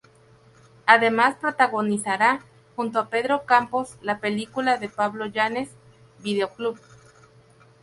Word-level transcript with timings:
Además 0.87 1.35
protagonizará 1.39 2.43
junto 2.75 2.97
a 2.97 3.09
Pedro 3.11 3.45
Campos 3.45 3.97
la 4.01 4.19
película 4.19 4.79
de 4.79 4.89
Pablo 4.89 5.27
Illanes, 5.27 5.69
"Videoclub". 6.23 6.79